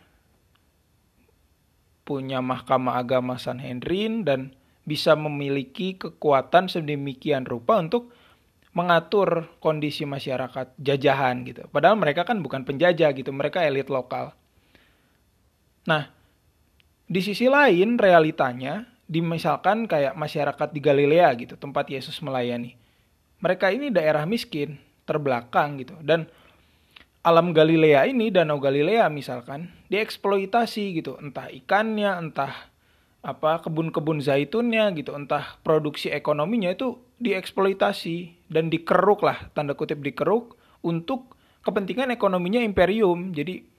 Punya 2.06 2.38
mahkamah 2.38 3.02
agama 3.02 3.42
Sanhedrin 3.42 4.22
dan 4.22 4.54
bisa 4.86 5.18
memiliki 5.18 5.98
kekuatan 5.98 6.70
sedemikian 6.70 7.50
rupa 7.50 7.82
untuk 7.82 8.14
mengatur 8.76 9.48
kondisi 9.64 10.04
masyarakat 10.04 10.76
jajahan 10.76 11.48
gitu. 11.48 11.64
Padahal 11.72 11.96
mereka 11.96 12.28
kan 12.28 12.44
bukan 12.44 12.68
penjajah 12.68 13.16
gitu, 13.16 13.32
mereka 13.32 13.64
elit 13.64 13.88
lokal. 13.88 14.36
Nah, 15.88 16.12
di 17.08 17.22
sisi 17.24 17.48
lain 17.48 17.96
realitanya, 17.96 18.84
di 19.08 19.24
misalkan 19.24 19.88
kayak 19.88 20.20
masyarakat 20.20 20.76
di 20.76 20.84
Galilea 20.84 21.32
gitu, 21.40 21.56
tempat 21.56 21.88
Yesus 21.88 22.20
melayani. 22.20 22.76
Mereka 23.40 23.72
ini 23.72 23.96
daerah 23.96 24.28
miskin, 24.28 24.76
terbelakang 25.08 25.80
gitu. 25.80 25.96
Dan 26.04 26.28
alam 27.24 27.56
Galilea 27.56 28.12
ini, 28.12 28.28
Danau 28.28 28.60
Galilea 28.60 29.08
misalkan, 29.08 29.72
dieksploitasi 29.88 31.00
gitu. 31.00 31.16
Entah 31.22 31.48
ikannya, 31.48 32.12
entah 32.12 32.52
apa 33.24 33.64
kebun-kebun 33.64 34.20
zaitunnya 34.20 34.92
gitu, 34.94 35.16
entah 35.16 35.58
produksi 35.64 36.12
ekonominya 36.12 36.76
itu 36.76 37.00
dieksploitasi 37.20 38.48
dan 38.52 38.68
dikeruk 38.68 39.24
lah, 39.24 39.50
tanda 39.56 39.74
kutip 39.74 40.04
dikeruk 40.04 40.60
untuk 40.84 41.36
kepentingan 41.64 42.12
ekonominya 42.14 42.62
imperium. 42.62 43.32
Jadi 43.32 43.76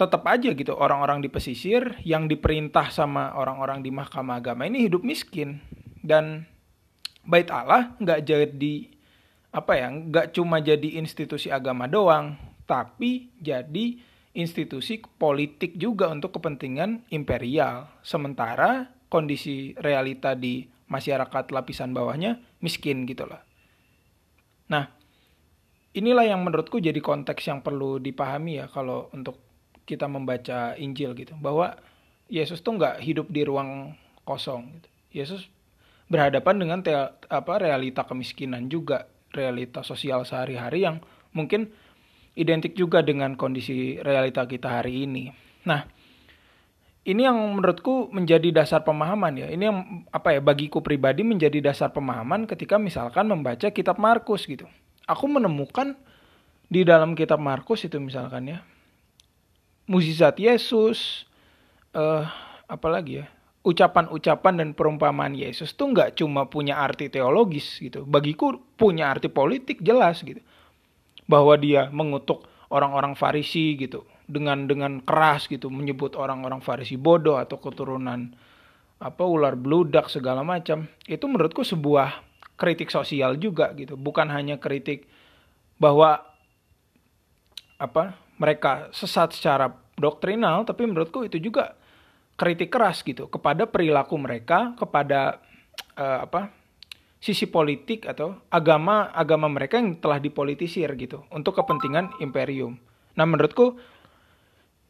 tetap 0.00 0.24
aja 0.24 0.56
gitu 0.56 0.72
orang-orang 0.72 1.20
di 1.20 1.28
pesisir 1.28 2.00
yang 2.08 2.24
diperintah 2.24 2.88
sama 2.88 3.36
orang-orang 3.36 3.84
di 3.84 3.92
mahkamah 3.92 4.40
agama 4.40 4.64
ini 4.64 4.88
hidup 4.88 5.04
miskin 5.04 5.60
dan 6.00 6.48
bait 7.20 7.52
Allah 7.52 7.92
nggak 8.00 8.20
jadi 8.24 8.74
apa 9.52 9.72
ya 9.76 9.92
nggak 9.92 10.32
cuma 10.32 10.64
jadi 10.64 10.96
institusi 10.96 11.52
agama 11.52 11.84
doang 11.84 12.40
tapi 12.64 13.28
jadi 13.44 14.00
institusi 14.32 15.04
politik 15.04 15.76
juga 15.76 16.08
untuk 16.08 16.32
kepentingan 16.40 17.04
imperial 17.12 17.92
sementara 18.00 18.88
kondisi 19.12 19.76
realita 19.76 20.32
di 20.32 20.64
masyarakat 20.90 21.44
lapisan 21.54 21.94
bawahnya 21.94 22.42
miskin 22.60 23.06
gitu 23.06 23.24
loh 23.24 23.40
nah 24.66 24.90
inilah 25.94 26.26
yang 26.26 26.42
menurutku 26.42 26.78
jadi 26.78 26.98
konteks 26.98 27.46
yang 27.46 27.62
perlu 27.62 27.98
dipahami 27.98 28.62
ya 28.62 28.66
kalau 28.70 29.10
untuk 29.14 29.38
kita 29.88 30.06
membaca 30.06 30.78
Injil 30.78 31.18
gitu 31.18 31.34
bahwa 31.38 31.74
Yesus 32.30 32.62
tuh 32.62 32.78
nggak 32.78 33.02
hidup 33.02 33.26
di 33.26 33.42
ruang 33.42 33.98
kosong 34.22 34.78
gitu. 34.78 34.88
Yesus 35.10 35.50
berhadapan 36.06 36.62
dengan 36.62 36.78
te, 36.86 36.94
apa 37.26 37.58
realita 37.58 38.06
kemiskinan 38.06 38.70
juga 38.70 39.10
realita 39.34 39.82
sosial 39.82 40.22
sehari-hari 40.22 40.86
yang 40.86 41.02
mungkin 41.34 41.74
identik 42.38 42.78
juga 42.78 43.02
dengan 43.02 43.34
kondisi 43.34 43.98
realita 43.98 44.46
kita 44.46 44.78
hari 44.78 45.10
ini. 45.10 45.34
Nah, 45.66 45.82
ini 47.10 47.26
yang 47.26 47.58
menurutku 47.58 48.06
menjadi 48.14 48.54
dasar 48.54 48.86
pemahaman 48.86 49.34
ya. 49.34 49.48
Ini 49.50 49.64
yang 49.66 50.06
apa 50.14 50.38
ya 50.38 50.40
bagiku 50.40 50.78
pribadi 50.78 51.26
menjadi 51.26 51.58
dasar 51.58 51.90
pemahaman 51.90 52.46
ketika 52.46 52.78
misalkan 52.78 53.26
membaca 53.26 53.66
kitab 53.74 53.98
Markus 53.98 54.46
gitu. 54.46 54.70
Aku 55.10 55.26
menemukan 55.26 55.98
di 56.70 56.86
dalam 56.86 57.18
kitab 57.18 57.42
Markus 57.42 57.82
itu 57.82 57.98
misalkan 57.98 58.46
ya 58.46 58.58
mukjizat 59.90 60.38
Yesus, 60.38 61.26
uh, 61.98 62.22
apalagi 62.70 63.18
ya, 63.18 63.26
ucapan-ucapan 63.66 64.62
dan 64.62 64.68
perumpamaan 64.78 65.34
Yesus 65.34 65.74
tuh 65.74 65.90
nggak 65.90 66.22
cuma 66.22 66.46
punya 66.46 66.78
arti 66.78 67.10
teologis 67.10 67.82
gitu. 67.82 68.06
Bagiku 68.06 68.62
punya 68.78 69.10
arti 69.10 69.26
politik 69.26 69.82
jelas 69.82 70.22
gitu. 70.22 70.38
Bahwa 71.26 71.58
dia 71.58 71.90
mengutuk 71.90 72.46
orang-orang 72.70 73.18
Farisi 73.18 73.74
gitu 73.74 74.06
dengan 74.30 74.70
dengan 74.70 75.02
keras 75.02 75.50
gitu 75.50 75.66
menyebut 75.68 76.14
orang-orang 76.14 76.62
Farisi 76.62 76.94
bodoh 76.94 77.42
atau 77.42 77.58
keturunan 77.58 78.30
apa 79.02 79.22
ular 79.26 79.58
beludak 79.58 80.06
segala 80.06 80.46
macam. 80.46 80.86
Itu 81.10 81.26
menurutku 81.26 81.66
sebuah 81.66 82.22
kritik 82.54 82.92
sosial 82.94 83.40
juga 83.40 83.74
gitu. 83.74 83.98
Bukan 83.98 84.30
hanya 84.30 84.62
kritik 84.62 85.10
bahwa 85.80 86.22
apa 87.80 88.14
mereka 88.36 88.92
sesat 88.92 89.32
secara 89.32 89.72
doktrinal, 89.96 90.68
tapi 90.68 90.84
menurutku 90.84 91.24
itu 91.24 91.40
juga 91.40 91.76
kritik 92.36 92.72
keras 92.72 93.00
gitu 93.04 93.28
kepada 93.28 93.64
perilaku 93.68 94.16
mereka, 94.16 94.76
kepada 94.76 95.40
uh, 95.96 96.24
apa 96.28 96.52
sisi 97.20 97.44
politik 97.48 98.08
atau 98.08 98.40
agama 98.48 99.12
agama 99.12 99.44
mereka 99.44 99.76
yang 99.76 100.00
telah 100.00 100.16
dipolitisir 100.16 100.88
gitu 100.96 101.24
untuk 101.28 101.56
kepentingan 101.60 102.16
imperium. 102.24 102.80
Nah 103.16 103.28
menurutku 103.28 103.76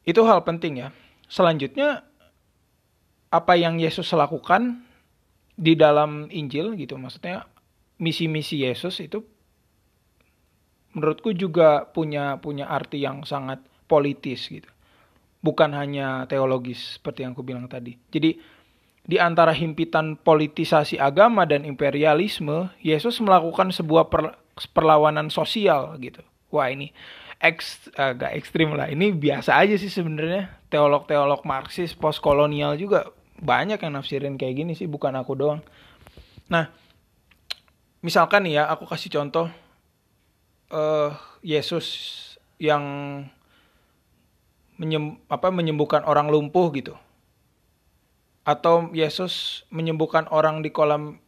itu 0.04 0.20
hal 0.24 0.42
penting 0.44 0.86
ya. 0.86 0.88
Selanjutnya 1.30 2.04
apa 3.30 3.54
yang 3.54 3.78
Yesus 3.78 4.10
lakukan 4.10 4.82
di 5.54 5.78
dalam 5.78 6.26
Injil 6.32 6.74
gitu 6.74 6.98
maksudnya 6.98 7.46
misi-misi 8.00 8.64
Yesus 8.64 8.98
itu 8.98 9.22
menurutku 10.96 11.30
juga 11.36 11.86
punya 11.86 12.40
punya 12.42 12.66
arti 12.66 13.04
yang 13.04 13.22
sangat 13.22 13.62
politis 13.86 14.50
gitu. 14.50 14.66
Bukan 15.40 15.72
hanya 15.72 16.26
teologis 16.26 16.98
seperti 16.98 17.24
yang 17.24 17.32
aku 17.32 17.46
bilang 17.46 17.70
tadi. 17.70 17.96
Jadi 18.10 18.36
di 19.00 19.16
antara 19.16 19.54
himpitan 19.56 20.18
politisasi 20.20 21.00
agama 21.00 21.48
dan 21.48 21.64
imperialisme, 21.64 22.68
Yesus 22.84 23.18
melakukan 23.24 23.72
sebuah 23.72 24.12
per, 24.12 24.36
perlawanan 24.76 25.32
sosial 25.32 25.96
gitu. 26.02 26.20
Wah 26.52 26.68
ini 26.68 26.92
eks, 27.40 27.88
agak 27.96 28.36
ekstrim 28.36 28.76
lah. 28.76 28.92
Ini 28.92 29.16
biasa 29.16 29.56
aja 29.56 29.74
sih 29.80 29.88
sebenarnya. 29.88 30.52
Teolog-teolog 30.68 31.42
Marxis, 31.48 31.96
postkolonial 31.96 32.76
juga 32.76 33.10
banyak 33.40 33.80
yang 33.80 33.96
nafsirin 33.96 34.36
kayak 34.36 34.54
gini 34.60 34.72
sih, 34.76 34.86
bukan 34.86 35.16
aku 35.16 35.32
doang. 35.34 35.64
Nah, 36.52 36.68
misalkan 38.04 38.44
nih 38.44 38.60
ya, 38.60 38.68
aku 38.68 38.84
kasih 38.84 39.08
contoh 39.10 39.48
uh, 40.70 41.16
Yesus 41.40 42.16
yang 42.60 42.84
menyem, 44.76 45.16
apa, 45.32 45.48
menyembuhkan 45.48 46.04
orang 46.04 46.28
lumpuh 46.28 46.68
gitu. 46.76 46.94
Atau 48.44 48.92
Yesus 48.92 49.64
menyembuhkan 49.72 50.28
orang 50.28 50.60
di 50.60 50.68
kolam 50.68 51.20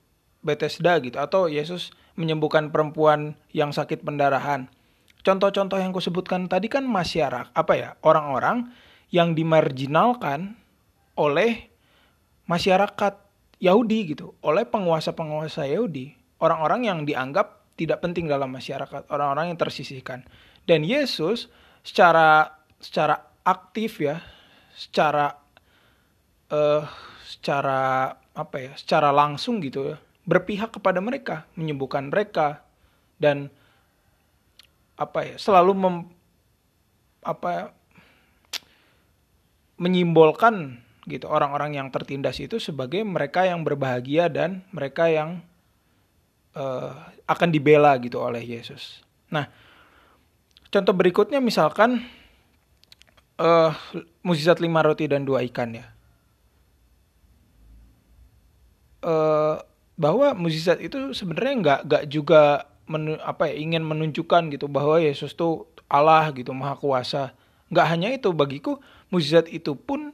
Bethesda 0.44 1.00
gitu. 1.00 1.16
Atau 1.16 1.48
Yesus 1.48 1.96
menyembuhkan 2.20 2.68
perempuan 2.68 3.40
yang 3.56 3.72
sakit 3.72 4.04
pendarahan. 4.04 4.68
Contoh-contoh 5.22 5.78
yang 5.78 5.94
kusebutkan 5.94 6.50
tadi 6.50 6.66
kan 6.66 6.82
masyarakat, 6.82 7.54
apa 7.54 7.72
ya, 7.78 7.94
orang-orang 8.02 8.74
yang 9.14 9.38
dimarginalkan 9.38 10.58
oleh 11.14 11.70
masyarakat 12.50 13.14
Yahudi 13.62 13.98
gitu, 14.18 14.34
oleh 14.42 14.66
penguasa-penguasa 14.66 15.70
Yahudi, 15.70 16.18
orang-orang 16.42 16.90
yang 16.90 16.98
dianggap 17.06 17.62
tidak 17.78 18.02
penting 18.02 18.26
dalam 18.26 18.50
masyarakat, 18.50 19.06
orang-orang 19.14 19.54
yang 19.54 19.58
tersisihkan. 19.62 20.26
Dan 20.66 20.82
Yesus 20.82 21.46
secara 21.86 22.58
secara 22.82 23.22
aktif 23.46 24.02
ya, 24.02 24.18
secara 24.74 25.38
uh, 26.50 26.82
secara 27.22 28.10
apa 28.34 28.56
ya, 28.58 28.72
secara 28.74 29.14
langsung 29.14 29.62
gitu 29.62 29.94
ya, 29.94 29.96
berpihak 30.26 30.74
kepada 30.74 30.98
mereka, 30.98 31.46
menyembuhkan 31.54 32.10
mereka 32.10 32.66
dan 33.22 33.54
apa 34.96 35.20
ya, 35.24 35.36
selalu 35.40 35.72
mem, 35.74 35.96
apa 37.22 37.72
menyimbolkan 39.78 40.78
gitu 41.10 41.26
orang-orang 41.26 41.74
yang 41.74 41.90
tertindas 41.90 42.38
itu 42.38 42.62
sebagai 42.62 43.02
mereka 43.02 43.42
yang 43.42 43.66
berbahagia 43.66 44.30
dan 44.30 44.62
mereka 44.70 45.10
yang 45.10 45.42
uh, 46.54 46.94
akan 47.26 47.48
dibela 47.50 47.98
gitu 47.98 48.22
oleh 48.22 48.42
Yesus. 48.42 49.02
Nah, 49.32 49.50
contoh 50.70 50.94
berikutnya 50.94 51.42
misalkan 51.42 52.06
uh, 53.42 53.74
mukjizat 54.22 54.62
lima 54.62 54.86
roti 54.86 55.10
dan 55.10 55.26
dua 55.26 55.42
ikan 55.50 55.74
ya. 55.74 55.86
Uh, 59.02 59.58
bahwa 59.98 60.30
mukjizat 60.38 60.78
itu 60.78 61.10
sebenarnya 61.10 61.54
nggak 61.58 61.80
nggak 61.90 62.04
juga 62.06 62.70
menu, 62.92 63.16
apa 63.24 63.48
ya 63.48 63.56
ingin 63.56 63.80
menunjukkan 63.80 64.52
gitu 64.52 64.68
bahwa 64.68 65.00
Yesus 65.00 65.32
tuh 65.32 65.64
Allah 65.88 66.28
gitu 66.36 66.52
maha 66.52 66.76
kuasa. 66.76 67.32
Nggak 67.72 67.86
hanya 67.88 68.08
itu 68.12 68.28
bagiku 68.36 68.84
mukjizat 69.08 69.48
itu 69.48 69.72
pun 69.72 70.12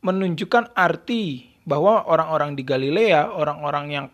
menunjukkan 0.00 0.72
arti 0.72 1.52
bahwa 1.68 2.08
orang-orang 2.08 2.56
di 2.56 2.64
Galilea, 2.64 3.28
orang-orang 3.28 3.86
yang 3.92 4.06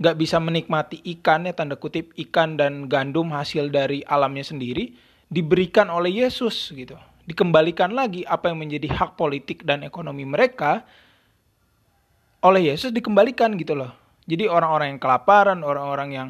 nggak 0.00 0.16
bisa 0.16 0.36
menikmati 0.40 1.00
ikan 1.16 1.44
ya 1.48 1.52
tanda 1.52 1.76
kutip 1.76 2.12
ikan 2.28 2.56
dan 2.56 2.88
gandum 2.88 3.32
hasil 3.32 3.68
dari 3.68 4.00
alamnya 4.08 4.44
sendiri 4.44 4.96
diberikan 5.28 5.88
oleh 5.88 6.24
Yesus 6.24 6.72
gitu. 6.76 6.96
Dikembalikan 7.24 7.92
lagi 7.92 8.24
apa 8.28 8.52
yang 8.52 8.64
menjadi 8.64 8.90
hak 8.90 9.16
politik 9.16 9.64
dan 9.64 9.84
ekonomi 9.84 10.24
mereka 10.24 10.84
oleh 12.40 12.72
Yesus 12.72 12.90
dikembalikan 12.90 13.54
gitu 13.60 13.76
loh. 13.76 13.92
Jadi 14.24 14.48
orang-orang 14.48 14.96
yang 14.96 15.00
kelaparan, 15.00 15.60
orang-orang 15.60 16.10
yang 16.10 16.28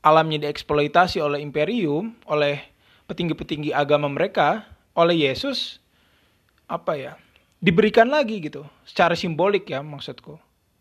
alamnya 0.00 0.48
dieksploitasi 0.48 1.20
oleh 1.20 1.40
imperium, 1.40 2.16
oleh 2.28 2.60
petinggi-petinggi 3.06 3.74
agama 3.74 4.08
mereka, 4.08 4.64
oleh 4.96 5.28
Yesus 5.28 5.80
apa 6.70 6.94
ya? 6.96 7.14
diberikan 7.60 8.08
lagi 8.08 8.40
gitu. 8.40 8.64
Secara 8.88 9.12
simbolik 9.14 9.68
ya 9.68 9.84
maksudku. 9.84 10.40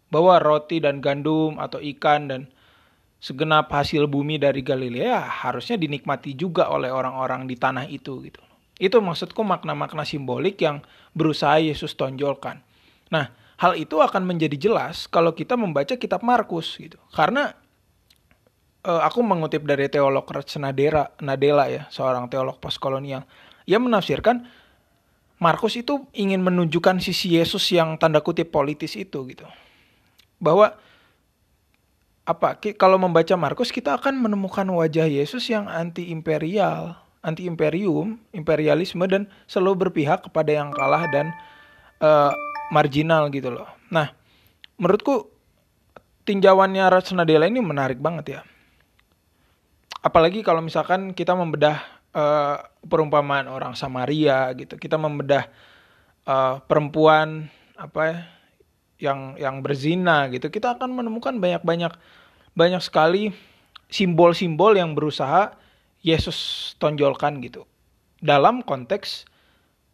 Bahwa 0.10 0.42
roti 0.42 0.82
dan 0.82 1.04
gandum 1.04 1.62
atau 1.62 1.78
ikan 1.78 2.32
dan 2.32 2.42
segenap 3.20 3.70
hasil 3.70 4.08
bumi 4.08 4.40
dari 4.40 4.64
Galilea 4.64 5.22
harusnya 5.46 5.76
dinikmati 5.76 6.34
juga 6.34 6.72
oleh 6.72 6.90
orang-orang 6.90 7.46
di 7.46 7.60
tanah 7.60 7.86
itu 7.86 8.18
gitu. 8.26 8.42
Itu 8.80 9.04
maksudku 9.04 9.44
makna-makna 9.44 10.08
simbolik 10.08 10.64
yang 10.64 10.82
berusaha 11.12 11.60
Yesus 11.60 11.94
tonjolkan. 12.00 12.64
Nah 13.12 13.30
hal 13.60 13.76
itu 13.76 14.00
akan 14.00 14.24
menjadi 14.24 14.56
jelas 14.56 15.06
kalau 15.06 15.36
kita 15.36 15.60
membaca 15.60 16.00
kitab 16.00 16.24
Markus 16.24 16.80
gitu. 16.80 16.98
Karena 17.12 17.54
uh, 18.86 19.02
aku 19.04 19.20
mengutip 19.26 19.66
dari 19.66 19.90
teolog 19.90 20.28
Ratsenadera 20.28 21.12
Nadela 21.24 21.68
ya 21.68 21.88
seorang 21.90 22.30
teolog 22.30 22.62
postkolonial 22.62 23.26
ia 23.70 23.78
menafsirkan 23.78 24.46
Markus 25.40 25.80
itu 25.80 26.04
ingin 26.12 26.44
menunjukkan 26.44 27.00
sisi 27.00 27.40
Yesus 27.40 27.64
yang 27.72 27.96
tanda 27.96 28.20
kutip 28.20 28.52
politis 28.52 29.00
itu 29.00 29.24
gitu. 29.24 29.48
Bahwa 30.36 30.76
apa 32.28 32.60
kalau 32.76 33.00
membaca 33.00 33.34
Markus 33.40 33.72
kita 33.72 33.96
akan 33.96 34.20
menemukan 34.20 34.68
wajah 34.68 35.08
Yesus 35.08 35.48
yang 35.48 35.72
anti 35.72 36.12
imperial, 36.12 37.00
anti 37.24 37.48
imperium, 37.48 38.20
imperialisme 38.36 39.08
dan 39.08 39.32
selalu 39.48 39.88
berpihak 39.88 40.28
kepada 40.28 40.52
yang 40.60 40.76
kalah 40.76 41.08
dan 41.08 41.32
uh, 42.04 42.36
marginal 42.76 43.32
gitu 43.32 43.48
loh. 43.48 43.72
Nah, 43.88 44.12
menurutku 44.76 45.32
tinjauannya 46.28 46.84
Ratsunadela 46.92 47.48
ini 47.48 47.64
menarik 47.64 48.04
banget 48.04 48.26
ya. 48.28 48.42
Apalagi 50.00 50.44
kalau 50.44 50.64
misalkan 50.64 51.12
kita 51.12 51.36
membedah 51.36 52.00
uh, 52.14 52.58
perumpamaan 52.86 53.50
orang 53.50 53.76
Samaria 53.76 54.52
gitu. 54.56 54.80
Kita 54.80 54.96
membedah 54.96 55.50
uh, 56.26 56.62
perempuan 56.66 57.50
apa 57.76 58.02
ya, 58.04 58.18
yang 59.12 59.20
yang 59.40 59.56
berzina 59.64 60.28
gitu. 60.32 60.48
Kita 60.50 60.78
akan 60.78 61.04
menemukan 61.04 61.36
banyak-banyak 61.38 61.94
banyak 62.56 62.82
sekali 62.84 63.32
simbol-simbol 63.90 64.76
yang 64.76 64.94
berusaha 64.94 65.56
Yesus 66.00 66.74
tonjolkan 66.80 67.44
gitu. 67.44 67.68
Dalam 68.20 68.64
konteks 68.64 69.28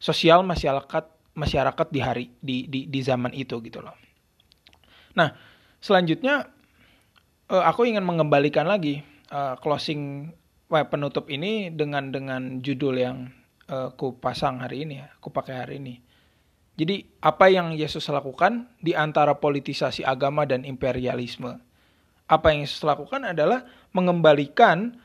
sosial 0.01 0.41
masyarakat 0.45 1.05
masyarakat 1.35 1.87
di 1.91 1.99
hari 1.99 2.25
di 2.39 2.57
di 2.69 2.87
di 2.89 2.99
zaman 3.03 3.33
itu 3.35 3.59
gitu 3.61 3.81
loh. 3.83 3.95
Nah, 5.15 5.31
selanjutnya 5.79 6.49
uh, 7.49 7.63
aku 7.65 7.87
ingin 7.87 8.03
mengembalikan 8.03 8.67
lagi 8.67 9.14
uh, 9.35 9.55
closing 9.59 10.31
web 10.71 10.87
penutup 10.87 11.27
ini 11.27 11.67
dengan 11.69 12.09
dengan 12.09 12.63
judul 12.63 12.95
yang 12.95 13.17
uh, 13.67 13.91
ku 13.99 14.15
pasang 14.15 14.63
hari 14.63 14.87
ini 14.87 15.03
ya, 15.03 15.11
ku 15.19 15.29
pakai 15.29 15.55
hari 15.59 15.75
ini. 15.83 15.99
Jadi 16.75 17.07
apa 17.23 17.47
yang 17.47 17.71
Yesus 17.71 18.07
lakukan 18.11 18.67
di 18.83 18.91
antara 18.95 19.35
politisasi 19.39 20.03
agama 20.03 20.43
dan 20.43 20.63
imperialisme? 20.67 21.59
Apa 22.27 22.51
yang 22.51 22.67
Yesus 22.67 22.83
lakukan 22.83 23.23
adalah 23.23 23.63
mengembalikan 23.95 24.99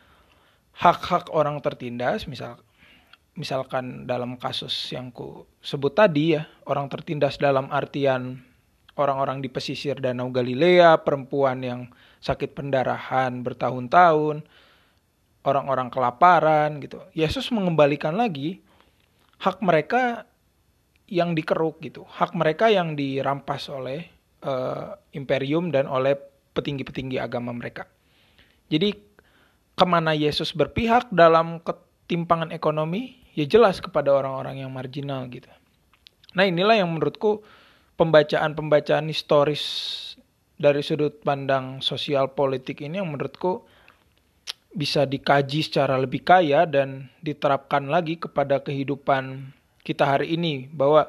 hak-hak 0.75 1.31
orang 1.31 1.62
tertindas, 1.62 2.27
misal 2.27 2.59
misalkan 3.38 4.11
dalam 4.11 4.35
kasus 4.35 4.73
yang 4.90 5.14
ku 5.14 5.47
sebut 5.62 5.95
tadi 5.95 6.35
ya, 6.38 6.51
orang 6.66 6.90
tertindas 6.90 7.38
dalam 7.38 7.71
artian 7.71 8.43
orang-orang 8.99 9.38
di 9.38 9.49
pesisir 9.49 9.97
Danau 10.03 10.35
Galilea, 10.35 11.07
perempuan 11.07 11.62
yang 11.62 11.81
sakit 12.21 12.53
pendarahan 12.53 13.41
bertahun-tahun, 13.41 14.45
orang-orang 15.45 15.89
kelaparan 15.89 16.81
gitu. 16.85 17.01
Yesus 17.17 17.49
mengembalikan 17.53 18.17
lagi 18.17 18.61
hak 19.41 19.65
mereka 19.65 20.29
yang 21.11 21.35
dikeruk 21.35 21.81
gitu, 21.83 22.07
hak 22.07 22.37
mereka 22.37 22.71
yang 22.71 22.95
dirampas 22.95 23.67
oleh 23.73 24.07
uh, 24.45 24.95
imperium 25.17 25.73
dan 25.73 25.89
oleh 25.91 26.15
petinggi-petinggi 26.55 27.19
agama 27.19 27.51
mereka. 27.51 27.89
Jadi 28.71 28.95
ke 29.75 29.85
mana 29.89 30.13
Yesus 30.15 30.53
berpihak 30.53 31.09
dalam 31.11 31.59
ketimpangan 31.65 32.53
ekonomi, 32.53 33.17
ya 33.35 33.49
jelas 33.49 33.81
kepada 33.81 34.13
orang-orang 34.13 34.63
yang 34.63 34.71
marginal 34.71 35.27
gitu. 35.33 35.49
Nah 36.37 36.47
inilah 36.47 36.79
yang 36.79 36.93
menurutku 36.93 37.43
pembacaan-pembacaan 37.99 39.11
historis 39.11 39.63
dari 40.61 40.85
sudut 40.85 41.25
pandang 41.25 41.81
sosial 41.81 42.37
politik 42.37 42.85
ini 42.85 43.01
yang 43.01 43.09
menurutku 43.09 43.64
bisa 44.77 45.09
dikaji 45.09 45.64
secara 45.64 45.96
lebih 45.96 46.20
kaya 46.20 46.68
dan 46.68 47.09
diterapkan 47.25 47.88
lagi 47.88 48.20
kepada 48.20 48.61
kehidupan 48.61 49.57
kita 49.81 50.05
hari 50.05 50.37
ini 50.37 50.68
bahwa 50.68 51.09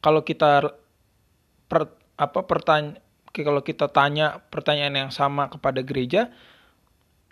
kalau 0.00 0.24
kita 0.24 0.72
per, 1.68 1.92
apa 2.16 2.40
pertanya 2.48 2.96
kalau 3.30 3.62
kita 3.62 3.86
tanya 3.92 4.42
pertanyaan 4.48 5.06
yang 5.06 5.12
sama 5.12 5.52
kepada 5.52 5.84
gereja 5.84 6.32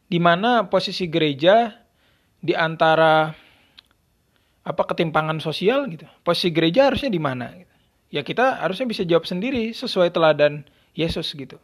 di 0.06 0.20
mana 0.22 0.68
posisi 0.68 1.11
gereja 1.11 1.74
di 2.38 2.54
antara 2.54 3.34
apa 4.62 4.82
ketimpangan 4.84 5.40
sosial 5.40 5.88
gitu 5.90 6.04
posisi 6.22 6.52
gereja 6.52 6.92
harusnya 6.92 7.11
di 7.11 7.18
mana 7.18 7.50
gitu. 7.56 7.74
ya 8.14 8.22
kita 8.22 8.62
harusnya 8.62 8.87
bisa 8.87 9.02
jawab 9.02 9.26
sendiri 9.26 9.72
sesuai 9.74 10.12
teladan 10.14 10.62
Yesus 10.94 11.33
gitu 11.35 11.59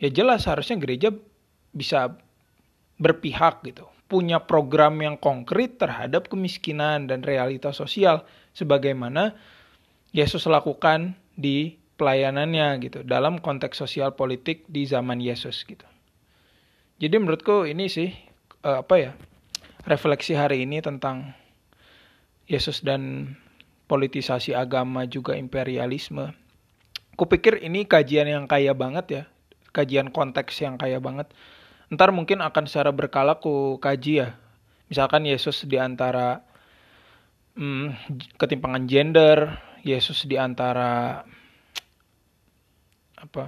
ya 0.00 0.12
jelas 0.12 0.44
harusnya 0.44 0.76
gereja 0.76 1.12
bisa 1.72 2.16
berpihak 2.96 3.60
gitu, 3.68 3.84
punya 4.08 4.40
program 4.40 4.96
yang 5.04 5.16
konkret 5.20 5.76
terhadap 5.76 6.32
kemiskinan 6.32 7.08
dan 7.08 7.20
realitas 7.20 7.76
sosial 7.76 8.24
sebagaimana 8.56 9.36
Yesus 10.16 10.48
lakukan 10.48 11.16
di 11.36 11.76
pelayanannya 12.00 12.80
gitu 12.80 12.98
dalam 13.04 13.40
konteks 13.40 13.76
sosial 13.76 14.16
politik 14.16 14.64
di 14.68 14.88
zaman 14.88 15.20
Yesus 15.20 15.64
gitu. 15.68 15.84
Jadi 16.96 17.14
menurutku 17.20 17.68
ini 17.68 17.92
sih 17.92 18.08
uh, 18.64 18.80
apa 18.80 18.94
ya 18.96 19.12
refleksi 19.84 20.32
hari 20.32 20.64
ini 20.64 20.80
tentang 20.80 21.36
Yesus 22.48 22.80
dan 22.80 23.32
politisasi 23.92 24.56
agama 24.56 25.04
juga 25.04 25.36
imperialisme. 25.36 26.32
Kupikir 27.16 27.64
ini 27.64 27.88
kajian 27.88 28.28
yang 28.28 28.44
kaya 28.44 28.76
banget 28.76 29.06
ya 29.08 29.24
kajian 29.76 30.08
konteks 30.08 30.56
yang 30.64 30.80
kaya 30.80 30.96
banget. 30.96 31.28
Ntar 31.92 32.16
mungkin 32.16 32.40
akan 32.40 32.64
secara 32.64 32.96
berkala 32.96 33.36
ku 33.36 33.76
kaji 33.76 34.24
ya. 34.24 34.28
Misalkan 34.88 35.28
Yesus 35.28 35.68
di 35.68 35.76
antara 35.76 36.40
hmm, 37.60 37.92
ketimpangan 38.40 38.88
gender, 38.88 39.60
Yesus 39.84 40.24
di 40.24 40.40
antara 40.40 41.20
apa? 43.20 43.44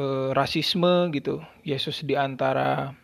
Eh, 0.00 0.30
rasisme 0.32 1.12
gitu. 1.12 1.44
Yesus 1.60 2.00
di 2.00 2.16
antara 2.16 2.96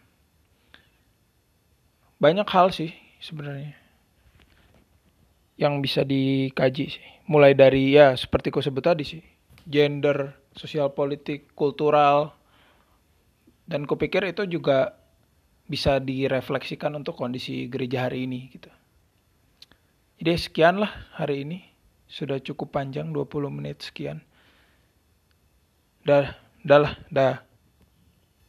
banyak 2.16 2.49
hal 2.49 2.73
sih 2.73 2.97
sebenarnya 3.21 3.77
yang 5.61 5.85
bisa 5.85 6.01
dikaji 6.01 6.88
sih. 6.88 7.15
Mulai 7.27 7.59
dari 7.59 7.95
ya 7.95 8.15
seperti 8.15 8.55
kau 8.55 8.62
sebut 8.62 8.87
tadi 8.87 9.03
sih, 9.03 9.23
gender, 9.67 10.35
sosial 10.55 10.95
politik, 10.95 11.51
kultural, 11.59 12.33
dan 13.67 13.83
kupikir 13.83 14.23
itu 14.23 14.47
juga 14.47 14.95
bisa 15.67 15.99
direfleksikan 15.99 16.95
untuk 16.95 17.19
kondisi 17.19 17.67
gereja 17.67 18.07
hari 18.07 18.31
ini 18.31 18.47
gitu. 18.55 18.71
Jadi 20.23 20.33
sekian 20.39 20.81
lah 20.81 20.93
hari 21.19 21.43
ini. 21.45 21.59
Sudah 22.07 22.39
cukup 22.39 22.71
panjang 22.71 23.11
20 23.11 23.51
menit 23.51 23.83
sekian. 23.83 24.23
Dah, 26.07 26.39
dah 26.62 26.79
lah, 26.79 26.95
dah. 27.11 27.43